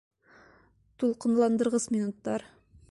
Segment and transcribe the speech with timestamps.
[1.03, 2.49] Тулҡынландырғыс минуттар...